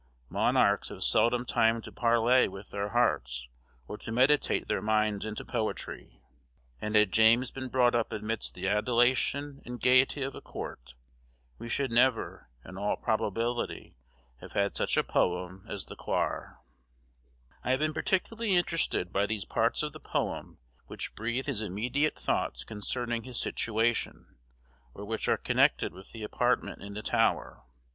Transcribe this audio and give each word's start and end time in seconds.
Monarchs 0.29 0.89
have 0.89 1.03
seldom 1.03 1.45
time 1.45 1.79
to 1.79 1.91
parley 1.91 2.47
with 2.47 2.71
their 2.71 2.89
hearts 2.89 3.49
or 3.87 3.99
to 3.99 4.11
meditate 4.11 4.67
their 4.67 4.81
minds 4.81 5.27
into 5.27 5.45
poetry; 5.45 6.23
and 6.81 6.95
had 6.95 7.11
James 7.11 7.51
been 7.51 7.67
brought 7.69 7.93
up 7.93 8.11
amidst 8.11 8.55
the 8.55 8.67
adulation 8.67 9.61
and 9.63 9.79
gayety 9.79 10.23
of 10.23 10.33
a 10.33 10.41
court, 10.41 10.95
we 11.59 11.69
should 11.69 11.91
never, 11.91 12.49
in 12.65 12.79
all 12.79 12.97
probability, 12.97 13.95
have 14.39 14.53
had 14.53 14.75
such 14.75 14.97
a 14.97 15.03
poem 15.03 15.63
as 15.69 15.85
the 15.85 15.95
Quair. 15.95 16.03
* 16.15 16.27
Quair, 16.27 16.37
an 16.41 16.45
old 16.47 16.47
term 16.49 16.57
for 16.65 17.45
book. 17.45 17.65
I 17.65 17.69
have 17.69 17.79
been 17.79 17.93
particularly 17.93 18.55
interested 18.55 19.13
by 19.13 19.27
those 19.27 19.45
parts 19.45 19.83
of 19.83 19.93
the 19.93 19.99
poem 19.99 20.57
which 20.87 21.13
breathe 21.13 21.45
his 21.45 21.61
immediate 21.61 22.17
thoughts 22.17 22.63
concerning 22.63 23.21
his 23.21 23.39
situation, 23.39 24.35
or 24.95 25.05
which 25.05 25.27
are 25.27 25.37
connected 25.37 25.93
with 25.93 26.11
the 26.11 26.23
apartment 26.23 26.81
in 26.81 26.95
the 26.95 27.03
Tower. 27.03 27.61